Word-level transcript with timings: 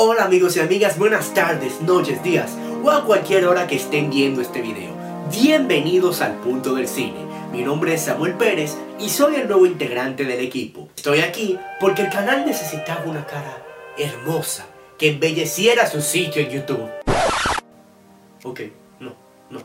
Hola 0.00 0.26
amigos 0.26 0.56
y 0.56 0.60
amigas, 0.60 0.96
buenas 0.96 1.34
tardes, 1.34 1.80
noches, 1.80 2.22
días 2.22 2.56
o 2.84 2.90
a 2.92 3.04
cualquier 3.04 3.48
hora 3.48 3.66
que 3.66 3.74
estén 3.74 4.10
viendo 4.10 4.40
este 4.40 4.62
video. 4.62 4.92
Bienvenidos 5.32 6.20
al 6.20 6.36
Punto 6.36 6.76
del 6.76 6.86
Cine. 6.86 7.18
Mi 7.50 7.62
nombre 7.62 7.94
es 7.94 8.02
Samuel 8.02 8.34
Pérez 8.34 8.76
y 9.00 9.08
soy 9.08 9.34
el 9.34 9.48
nuevo 9.48 9.66
integrante 9.66 10.24
del 10.24 10.38
equipo. 10.38 10.88
Estoy 10.94 11.18
aquí 11.18 11.58
porque 11.80 12.02
el 12.02 12.10
canal 12.10 12.46
necesitaba 12.46 13.06
una 13.06 13.26
cara 13.26 13.60
hermosa 13.98 14.66
que 14.96 15.08
embelleciera 15.08 15.88
su 15.88 16.00
sitio 16.00 16.42
en 16.42 16.50
YouTube. 16.50 16.88
Ok, 18.44 18.60
no, 19.00 19.16
no. 19.50 19.62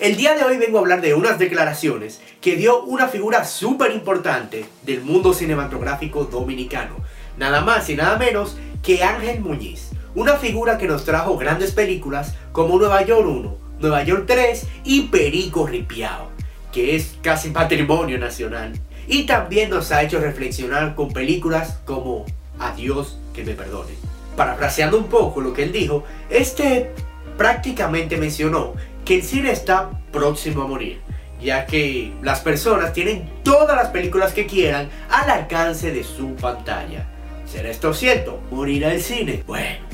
El 0.00 0.16
día 0.16 0.34
de 0.34 0.42
hoy 0.42 0.56
vengo 0.58 0.78
a 0.78 0.80
hablar 0.80 1.00
de 1.00 1.14
unas 1.14 1.38
declaraciones 1.38 2.20
que 2.40 2.56
dio 2.56 2.82
una 2.82 3.06
figura 3.06 3.44
súper 3.44 3.92
importante 3.92 4.66
del 4.82 5.02
mundo 5.02 5.32
cinematográfico 5.32 6.24
dominicano. 6.24 6.96
Nada 7.36 7.60
más 7.60 7.88
y 7.90 7.94
nada 7.94 8.16
menos 8.16 8.56
que 8.84 9.02
Ángel 9.02 9.40
Muñiz, 9.40 9.90
una 10.14 10.34
figura 10.34 10.76
que 10.76 10.86
nos 10.86 11.04
trajo 11.04 11.38
grandes 11.38 11.72
películas 11.72 12.34
como 12.52 12.78
Nueva 12.78 13.02
York 13.02 13.26
1, 13.26 13.56
Nueva 13.80 14.04
York 14.04 14.24
3 14.26 14.66
y 14.84 15.02
Perico 15.08 15.66
Ripiao, 15.66 16.28
que 16.70 16.94
es 16.94 17.16
casi 17.22 17.48
patrimonio 17.48 18.18
nacional. 18.18 18.78
Y 19.08 19.24
también 19.24 19.70
nos 19.70 19.90
ha 19.90 20.02
hecho 20.02 20.20
reflexionar 20.20 20.94
con 20.94 21.12
películas 21.12 21.78
como 21.86 22.26
Adiós 22.58 23.18
que 23.32 23.42
me 23.42 23.54
perdone. 23.54 23.92
Parafraseando 24.36 24.98
un 24.98 25.06
poco 25.06 25.40
lo 25.40 25.54
que 25.54 25.64
él 25.64 25.72
dijo, 25.72 26.04
este 26.28 26.90
prácticamente 27.38 28.18
mencionó 28.18 28.74
que 29.04 29.16
el 29.16 29.22
cine 29.22 29.50
está 29.50 29.90
próximo 30.12 30.62
a 30.62 30.66
morir, 30.66 31.00
ya 31.40 31.66
que 31.66 32.12
las 32.22 32.40
personas 32.40 32.92
tienen 32.92 33.30
todas 33.42 33.76
las 33.76 33.88
películas 33.88 34.32
que 34.32 34.46
quieran 34.46 34.90
al 35.10 35.30
alcance 35.30 35.90
de 35.90 36.04
su 36.04 36.34
pantalla. 36.36 37.13
¿Será 37.54 37.70
esto 37.70 37.94
cierto? 37.94 38.40
¿Morirá 38.50 38.92
el 38.92 39.00
cine? 39.00 39.44
Bueno, 39.46 39.86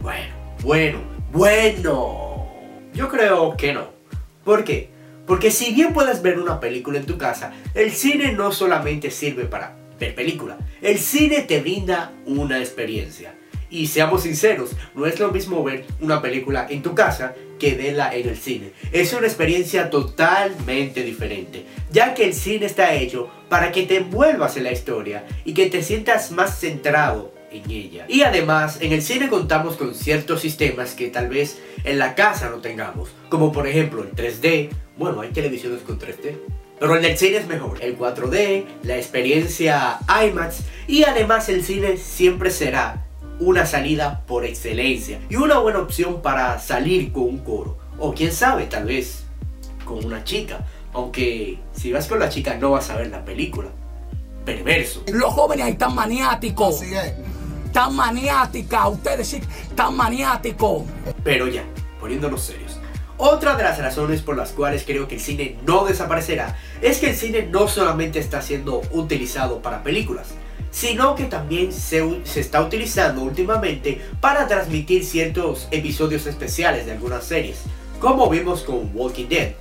bueno, 0.00 0.34
bueno, 0.62 0.98
bueno. 1.32 2.46
Yo 2.94 3.10
creo 3.10 3.58
que 3.58 3.74
no. 3.74 3.88
¿Por 4.42 4.64
qué? 4.64 4.88
Porque 5.26 5.50
si 5.50 5.74
bien 5.74 5.92
puedes 5.92 6.22
ver 6.22 6.38
una 6.38 6.60
película 6.60 6.98
en 6.98 7.04
tu 7.04 7.18
casa, 7.18 7.52
el 7.74 7.92
cine 7.92 8.32
no 8.32 8.52
solamente 8.52 9.10
sirve 9.10 9.44
para 9.44 9.76
ver 10.00 10.14
película. 10.14 10.56
El 10.80 10.98
cine 10.98 11.42
te 11.42 11.60
brinda 11.60 12.10
una 12.24 12.58
experiencia. 12.58 13.34
Y 13.74 13.88
seamos 13.88 14.22
sinceros, 14.22 14.70
no 14.94 15.04
es 15.04 15.18
lo 15.18 15.32
mismo 15.32 15.64
ver 15.64 15.84
una 16.00 16.22
película 16.22 16.64
en 16.70 16.80
tu 16.80 16.94
casa 16.94 17.34
que 17.58 17.74
verla 17.74 18.14
en 18.14 18.28
el 18.28 18.36
cine. 18.36 18.70
Es 18.92 19.12
una 19.12 19.26
experiencia 19.26 19.90
totalmente 19.90 21.02
diferente, 21.02 21.64
ya 21.90 22.14
que 22.14 22.24
el 22.24 22.34
cine 22.34 22.66
está 22.66 22.94
hecho 22.94 23.28
para 23.48 23.72
que 23.72 23.82
te 23.82 23.96
envuelvas 23.96 24.56
en 24.56 24.62
la 24.62 24.70
historia 24.70 25.26
y 25.44 25.54
que 25.54 25.66
te 25.66 25.82
sientas 25.82 26.30
más 26.30 26.60
centrado 26.60 27.34
en 27.50 27.68
ella. 27.68 28.06
Y 28.08 28.22
además, 28.22 28.78
en 28.80 28.92
el 28.92 29.02
cine 29.02 29.28
contamos 29.28 29.74
con 29.74 29.92
ciertos 29.92 30.40
sistemas 30.40 30.94
que 30.94 31.08
tal 31.08 31.28
vez 31.28 31.58
en 31.82 31.98
la 31.98 32.14
casa 32.14 32.50
no 32.50 32.58
tengamos, 32.58 33.08
como 33.28 33.50
por 33.50 33.66
ejemplo 33.66 34.04
el 34.04 34.12
3D, 34.12 34.68
bueno, 34.96 35.20
hay 35.20 35.30
televisiones 35.30 35.80
con 35.80 35.98
3D, 35.98 36.36
pero 36.78 36.96
en 36.96 37.04
el 37.04 37.18
cine 37.18 37.38
es 37.38 37.48
mejor. 37.48 37.82
El 37.82 37.98
4D, 37.98 38.66
la 38.84 38.96
experiencia 38.96 39.98
IMAX 40.08 40.60
y 40.86 41.02
además 41.02 41.48
el 41.48 41.64
cine 41.64 41.96
siempre 41.96 42.52
será 42.52 43.04
una 43.40 43.66
salida 43.66 44.22
por 44.26 44.44
excelencia 44.44 45.20
y 45.28 45.36
una 45.36 45.58
buena 45.58 45.80
opción 45.80 46.22
para 46.22 46.58
salir 46.58 47.12
con 47.12 47.24
un 47.24 47.38
coro. 47.38 47.78
O 47.98 48.14
quién 48.14 48.32
sabe, 48.32 48.64
tal 48.64 48.84
vez 48.84 49.24
con 49.84 50.04
una 50.04 50.24
chica. 50.24 50.64
Aunque 50.92 51.58
si 51.72 51.92
vas 51.92 52.06
con 52.06 52.18
la 52.18 52.28
chica 52.28 52.56
no 52.56 52.70
vas 52.70 52.90
a 52.90 52.96
ver 52.96 53.08
la 53.08 53.24
película. 53.24 53.68
Perverso. 54.44 55.02
Los 55.12 55.32
jóvenes 55.32 55.66
ahí 55.66 55.72
están 55.72 55.94
maniáticos. 55.94 56.82
Así 56.82 56.94
es. 56.94 57.14
Tan 57.72 57.94
maniática. 57.94 58.88
Ustedes 58.88 59.28
sí, 59.28 59.40
tan 59.74 59.96
maniáticos. 59.96 60.84
Pero 61.22 61.48
ya, 61.48 61.64
poniéndonos 62.00 62.42
serios. 62.42 62.78
Otra 63.16 63.54
de 63.54 63.62
las 63.62 63.78
razones 63.78 64.22
por 64.22 64.36
las 64.36 64.50
cuales 64.50 64.84
creo 64.84 65.06
que 65.06 65.14
el 65.14 65.20
cine 65.20 65.56
no 65.64 65.84
desaparecerá 65.84 66.56
es 66.82 66.98
que 66.98 67.10
el 67.10 67.16
cine 67.16 67.46
no 67.46 67.68
solamente 67.68 68.18
está 68.18 68.42
siendo 68.42 68.82
utilizado 68.90 69.62
para 69.62 69.84
películas, 69.84 70.34
sino 70.74 71.14
que 71.14 71.26
también 71.26 71.72
se, 71.72 72.02
se, 72.24 72.40
está 72.40 72.60
utilizando 72.60 73.22
últimamente 73.22 74.00
para 74.20 74.48
transmitir 74.48 75.04
ciertos 75.04 75.68
episodios 75.70 76.26
especiales 76.26 76.84
de 76.86 76.92
algunas 76.92 77.22
series, 77.22 77.58
como 78.00 78.28
vimos 78.28 78.62
con 78.62 78.90
Walking 78.92 79.28
Dead, 79.28 79.52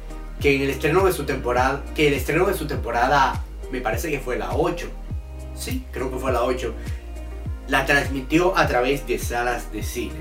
que 0.41 0.55
en 0.55 0.63
el 0.63 0.71
estreno 0.71 1.05
de 1.05 1.13
su 1.13 1.23
temporada, 1.23 1.83
que 1.93 2.07
el 2.07 2.15
estreno 2.15 2.47
de 2.47 2.55
su 2.55 2.65
temporada 2.65 3.43
me 3.71 3.79
parece 3.79 4.09
que 4.09 4.19
fue 4.19 4.39
la 4.39 4.55
8. 4.55 4.89
Sí, 5.55 5.85
creo 5.91 6.09
que 6.09 6.17
fue 6.17 6.31
la 6.31 6.45
8. 6.45 6.73
La 7.67 7.85
transmitió 7.85 8.57
a 8.57 8.67
través 8.67 9.05
de 9.05 9.19
salas 9.19 9.71
de 9.71 9.83
cine. 9.83 10.15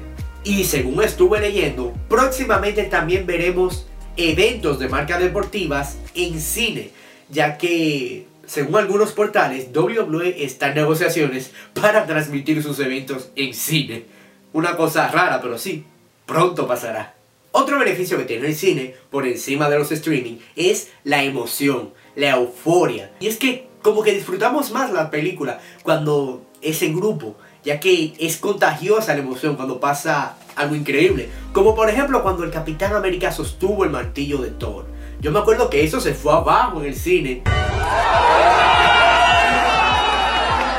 Y 0.44 0.64
según 0.64 1.02
estuve 1.02 1.40
leyendo, 1.40 1.94
próximamente 2.10 2.84
también 2.84 3.24
veremos 3.24 3.86
eventos 4.18 4.78
de 4.78 4.90
marcas 4.90 5.20
deportivas 5.20 5.96
en 6.14 6.38
cine, 6.38 6.90
ya 7.30 7.56
que 7.56 8.26
según 8.46 8.76
algunos 8.76 9.12
portales, 9.12 9.68
WWE 9.74 10.44
está 10.44 10.68
en 10.68 10.74
negociaciones 10.74 11.52
para 11.74 12.06
transmitir 12.06 12.62
sus 12.62 12.78
eventos 12.80 13.30
en 13.36 13.54
cine. 13.54 14.04
Una 14.52 14.76
cosa 14.76 15.08
rara, 15.08 15.40
pero 15.40 15.58
sí, 15.58 15.84
pronto 16.26 16.66
pasará. 16.66 17.14
Otro 17.52 17.78
beneficio 17.78 18.16
que 18.16 18.24
tiene 18.24 18.48
el 18.48 18.54
cine 18.54 18.94
por 19.10 19.26
encima 19.26 19.68
de 19.68 19.78
los 19.78 19.92
streaming 19.92 20.38
es 20.56 20.90
la 21.04 21.22
emoción, 21.22 21.90
la 22.16 22.30
euforia. 22.30 23.10
Y 23.20 23.26
es 23.26 23.36
que 23.36 23.66
como 23.82 24.02
que 24.02 24.14
disfrutamos 24.14 24.70
más 24.70 24.92
la 24.92 25.10
película 25.10 25.60
cuando 25.82 26.42
es 26.62 26.82
en 26.82 26.96
grupo, 26.96 27.36
ya 27.64 27.78
que 27.78 28.14
es 28.18 28.38
contagiosa 28.38 29.14
la 29.14 29.20
emoción 29.20 29.56
cuando 29.56 29.80
pasa 29.80 30.36
algo 30.56 30.74
increíble. 30.74 31.28
Como 31.52 31.74
por 31.74 31.90
ejemplo 31.90 32.22
cuando 32.22 32.44
el 32.44 32.50
Capitán 32.50 32.94
América 32.94 33.32
sostuvo 33.32 33.84
el 33.84 33.90
martillo 33.90 34.38
de 34.38 34.50
Thor. 34.50 34.86
Yo 35.20 35.30
me 35.30 35.38
acuerdo 35.38 35.68
que 35.68 35.84
eso 35.84 36.00
se 36.00 36.14
fue 36.14 36.32
abajo 36.32 36.80
en 36.80 36.86
el 36.86 36.96
cine. 36.96 37.42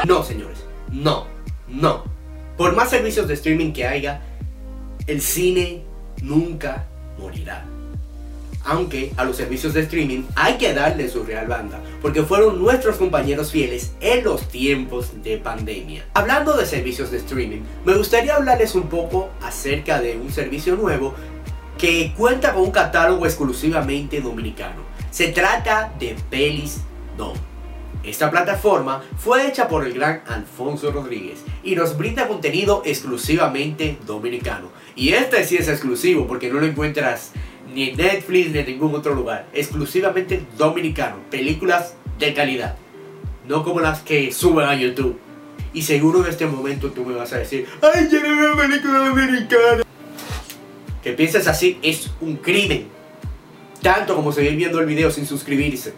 No, 0.06 0.22
señores, 0.24 0.64
no, 0.92 1.28
no. 1.68 2.04
Por 2.58 2.76
más 2.76 2.90
servicios 2.90 3.28
de 3.28 3.36
streaming 3.36 3.72
que 3.72 3.88
haya, 3.88 4.22
el 5.08 5.22
cine 5.22 5.84
nunca 6.22 6.86
morirá. 7.18 7.66
Aunque 8.66 9.12
a 9.18 9.26
los 9.26 9.36
servicios 9.36 9.74
de 9.74 9.82
streaming 9.82 10.24
hay 10.36 10.58
que 10.58 10.74
darle 10.74 11.10
su 11.10 11.24
real 11.24 11.48
banda, 11.48 11.82
porque 12.02 12.24
fueron 12.24 12.62
nuestros 12.62 12.98
compañeros 12.98 13.52
fieles 13.52 13.94
en 14.00 14.24
los 14.24 14.48
tiempos 14.48 15.24
de 15.24 15.38
pandemia. 15.38 16.06
Hablando 16.14 16.56
de 16.56 16.66
servicios 16.66 17.12
de 17.12 17.18
streaming, 17.18 17.62
me 17.86 17.96
gustaría 17.96 18.36
hablarles 18.36 18.76
un 18.76 18.90
poco 18.90 19.30
acerca 19.42 20.00
de 20.02 20.18
un 20.18 20.32
servicio 20.32 20.76
nuevo 20.76 21.14
que 21.78 22.14
cuenta 22.16 22.54
con 22.54 22.64
un 22.64 22.72
catálogo 22.72 23.26
exclusivamente 23.26 24.22
dominicano. 24.22 24.84
Se 25.12 25.28
trata 25.30 25.94
de 26.00 26.16
Pelis 26.30 26.82
Dom. 27.18 27.36
Esta 28.04 28.30
plataforma 28.30 29.02
fue 29.18 29.48
hecha 29.48 29.70
por 29.70 29.86
el 29.86 29.94
gran 29.94 30.24
Alfonso 30.28 30.92
Rodríguez 30.92 31.40
y 31.64 31.76
nos 31.76 31.98
brinda 31.98 32.28
contenido 32.28 32.82
exclusivamente 32.86 33.98
dominicano. 34.06 34.70
Y 34.96 35.14
este 35.14 35.46
sí 35.46 35.56
es 35.56 35.70
exclusivo 35.70 36.28
porque 36.28 36.50
no 36.50 36.60
lo 36.60 36.66
encuentras 36.66 37.32
ni 37.74 37.90
en 37.90 37.98
Netflix 37.98 38.52
ni 38.52 38.60
en 38.60 38.66
ningún 38.66 38.94
otro 38.94 39.16
lugar. 39.16 39.48
Exclusivamente 39.54 40.46
dominicano. 40.58 41.16
Películas 41.32 41.96
de 42.20 42.34
calidad. 42.34 42.76
No 43.48 43.64
como 43.64 43.80
las 43.80 44.02
que 44.02 44.34
suben 44.34 44.68
a 44.68 44.76
YouTube. 44.76 45.18
Y 45.74 45.82
seguro 45.82 46.24
en 46.24 46.30
este 46.30 46.46
momento 46.46 46.92
tú 46.92 47.06
me 47.06 47.16
vas 47.16 47.32
a 47.32 47.40
decir, 47.40 47.68
¡ay, 47.82 48.08
yo 48.12 48.20
no 48.22 48.38
veo 48.38 48.58
película 48.58 49.00
dominicana! 49.00 49.84
Que 51.02 51.14
pienses 51.14 51.48
así 51.48 51.80
es 51.82 52.12
un 52.22 52.36
crimen. 52.36 52.88
Tanto 53.82 54.16
como 54.16 54.32
seguir 54.32 54.56
viendo 54.56 54.80
el 54.80 54.86
video 54.86 55.10
sin 55.10 55.26
suscribirse. 55.26 55.94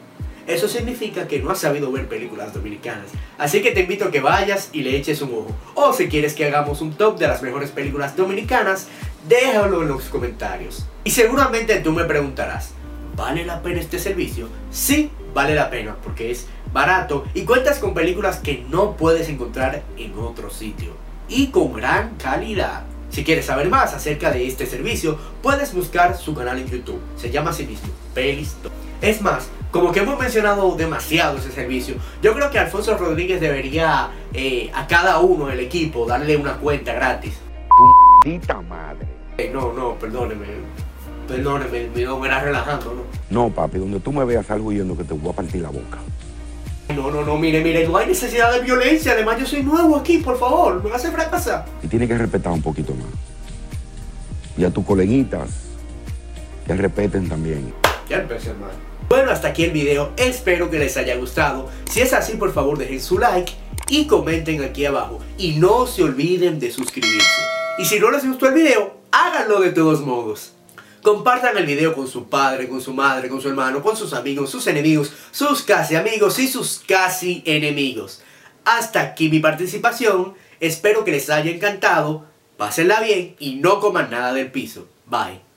Eso 0.48 0.68
significa 0.68 1.28
que 1.28 1.40
no 1.40 1.50
has 1.50 1.60
sabido 1.60 1.92
ver 1.92 2.08
películas 2.08 2.54
dominicanas. 2.54 3.08
Así 3.38 3.64
que 3.64 3.72
te 3.72 3.82
invito 3.82 4.06
a 4.06 4.12
que 4.12 4.20
vayas 4.20 4.70
y 4.74 4.84
le 4.84 4.96
eches 4.96 5.22
un 5.22 5.34
ojo. 5.34 5.56
O 5.74 5.92
si 5.92 6.08
quieres 6.08 6.36
que 6.36 6.46
hagamos 6.46 6.82
un 6.82 6.94
top 6.94 7.18
de 7.18 7.28
las 7.28 7.42
mejores 7.42 7.72
películas 7.72 8.16
dominicanas, 8.16 8.88
déjalo 9.28 9.82
en 9.82 9.88
los 9.88 10.04
comentarios. 10.06 10.86
Y 11.04 11.12
seguramente 11.12 11.80
tú 11.80 11.92
me 11.92 12.04
preguntarás, 12.04 12.74
¿vale 13.16 13.44
la 13.44 13.64
pena 13.64 13.80
este 13.80 13.98
servicio? 13.98 14.48
Sí, 14.70 15.10
vale 15.34 15.56
la 15.56 15.72
pena 15.72 15.96
porque 16.04 16.30
es 16.30 16.46
barato 16.72 17.26
y 17.34 17.42
cuentas 17.42 17.80
con 17.80 17.96
películas 17.96 18.38
que 18.38 18.66
no 18.70 18.96
puedes 18.98 19.30
encontrar 19.30 19.82
en 19.98 20.14
otro 20.20 20.52
sitio. 20.52 20.94
Y 21.28 21.48
con 21.48 21.74
gran 21.74 22.18
calidad. 22.18 22.84
Si 23.10 23.24
quieres 23.24 23.46
saber 23.46 23.70
más 23.70 23.94
acerca 23.94 24.30
de 24.30 24.46
este 24.46 24.68
servicio, 24.68 25.18
puedes 25.42 25.74
buscar 25.74 26.16
su 26.16 26.36
canal 26.36 26.60
en 26.60 26.70
YouTube. 26.70 27.00
Se 27.18 27.32
llama 27.32 27.52
así 27.52 27.66
mismo, 27.66 27.90
Pelis 28.14 28.56
Es 29.02 29.22
más, 29.22 29.50
como 29.72 29.92
que 29.92 30.00
hemos 30.00 30.18
mencionado 30.20 30.76
demasiado 30.76 31.38
ese 31.38 31.52
servicio, 31.52 31.96
yo 32.22 32.34
creo 32.34 32.50
que 32.50 32.60
Alfonso 32.60 32.98
Rodríguez 32.98 33.42
debería 33.42 34.10
eh, 34.34 34.72
a 34.74 34.88
cada 34.88 35.20
uno 35.20 35.48
del 35.48 35.60
equipo 35.60 36.06
darle 36.06 36.38
una 36.38 36.58
cuenta 36.58 36.94
gratis. 36.94 37.34
Puta 38.24 38.62
madre. 38.62 39.06
Eh, 39.38 39.52
no, 39.54 39.74
no, 39.74 39.96
perdóneme. 39.96 40.46
Perdóneme, 41.28 41.90
me, 41.94 42.06
me 42.06 42.40
relajando, 42.40 42.94
¿no? 42.94 43.02
No, 43.30 43.50
papi, 43.50 43.80
donde 43.80 44.00
tú 44.00 44.14
me 44.14 44.24
veas 44.24 44.50
algo 44.50 44.72
yendo 44.72 44.96
que 44.96 45.04
te 45.04 45.14
voy 45.14 45.32
a 45.32 45.36
partir 45.36 45.62
la 45.62 45.70
boca. 45.70 45.98
No, 46.96 47.10
no, 47.10 47.24
no, 47.24 47.38
mire, 47.38 47.64
mire, 47.64 47.88
no 47.88 47.98
hay 47.98 48.08
necesidad 48.08 48.54
de 48.54 48.62
violencia. 48.62 49.14
Además, 49.14 49.40
yo 49.40 49.46
soy 49.46 49.64
nuevo 49.64 49.96
aquí, 49.98 50.20
por 50.20 50.38
favor. 50.38 50.84
Me 50.84 50.92
hace 50.92 51.12
fracasar. 51.12 51.66
Y 51.82 51.88
tiene 51.88 52.08
que 52.08 52.18
respetar 52.18 52.54
un 52.54 52.62
poquito 52.62 52.94
más. 52.94 53.08
Y 54.58 54.64
a 54.64 54.70
tus 54.70 54.86
coleguitas, 54.86 55.50
que 56.66 56.76
respeten 56.76 57.28
también. 57.28 57.74
Ya 58.10 58.18
empecé, 58.18 58.52
hermano. 58.52 58.74
Bueno, 59.10 59.32
hasta 59.32 59.50
aquí 59.50 59.64
el 59.64 59.72
video. 59.72 60.12
Espero 60.18 60.70
que 60.70 60.80
les 60.80 60.98
haya 60.98 61.16
gustado. 61.16 61.70
Si 61.90 62.02
es 62.02 62.14
así, 62.14 62.38
por 62.38 62.54
favor, 62.54 62.78
dejen 62.78 63.02
su 63.02 63.20
like 63.20 63.54
y 63.88 64.08
comenten 64.08 64.64
aquí 64.64 64.86
abajo. 64.86 65.20
Y 65.38 65.54
no 65.54 65.86
se 65.88 66.04
olviden 66.04 66.60
de 66.60 66.72
suscribirse. 66.72 67.42
Y 67.78 67.86
si 67.86 68.00
no 68.00 68.10
les 68.10 68.26
gustó 68.26 68.48
el 68.48 68.54
video, 68.54 68.96
háganlo 69.12 69.60
de 69.60 69.72
todos 69.72 70.02
modos. 70.02 70.54
Compartan 71.02 71.56
el 71.58 71.68
video 71.68 71.94
con 71.94 72.08
su 72.08 72.30
padre, 72.30 72.68
con 72.68 72.82
su 72.82 72.94
madre, 72.94 73.30
con 73.30 73.40
su 73.42 73.50
hermano, 73.50 73.84
con 73.84 73.96
sus 73.96 74.14
amigos, 74.14 74.50
sus 74.50 74.66
enemigos, 74.66 75.14
sus 75.30 75.62
casi 75.62 75.96
amigos 75.96 76.40
y 76.40 76.48
sus 76.48 76.82
casi 76.88 77.44
enemigos. 77.46 78.24
Hasta 78.64 79.02
aquí 79.02 79.30
mi 79.30 79.40
participación. 79.40 80.34
Espero 80.60 81.04
que 81.04 81.12
les 81.12 81.30
haya 81.30 81.52
encantado. 81.52 82.26
Pásenla 82.58 83.02
bien 83.02 83.36
y 83.38 83.56
no 83.58 83.80
coman 83.80 84.10
nada 84.10 84.34
del 84.34 84.52
piso. 84.52 84.88
Bye. 85.06 85.55